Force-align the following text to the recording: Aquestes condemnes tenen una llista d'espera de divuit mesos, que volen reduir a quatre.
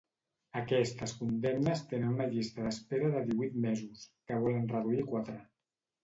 Aquestes 0.59 1.11
condemnes 1.17 1.83
tenen 1.91 2.13
una 2.15 2.25
llista 2.31 2.65
d'espera 2.67 3.11
de 3.15 3.21
divuit 3.27 3.59
mesos, 3.67 4.05
que 4.31 4.39
volen 4.47 4.65
reduir 4.73 5.03
a 5.05 5.07
quatre. 5.13 5.37